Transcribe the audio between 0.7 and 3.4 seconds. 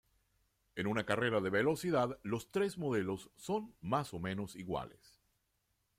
En una carrera de velocidad, los tres modelos